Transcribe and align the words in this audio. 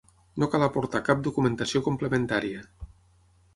No 0.43 0.47
cal 0.55 0.65
aportar 0.67 1.01
cap 1.09 1.21
documentació 1.27 1.83
complementària. 1.91 2.67